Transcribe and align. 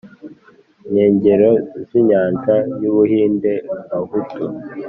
nkengero 0.89 1.51
z 1.87 1.89
inyanja 1.99 2.55
y 2.81 2.83
u 2.89 2.91
Buhinde 2.95 3.51
Bahutu 3.89 4.41